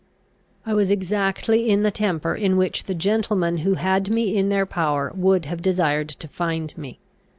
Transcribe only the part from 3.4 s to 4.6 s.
who had me in